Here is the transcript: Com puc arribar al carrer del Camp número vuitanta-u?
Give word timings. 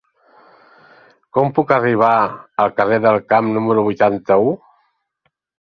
Com 1.37 1.51
puc 1.59 1.73
arribar 1.77 2.15
al 2.65 2.75
carrer 2.81 3.01
del 3.05 3.21
Camp 3.35 3.55
número 3.61 3.87
vuitanta-u? 3.91 4.53